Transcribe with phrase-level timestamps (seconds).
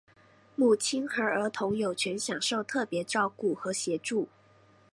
[0.55, 4.27] 母亲和儿童有权享受特别照顾和协助。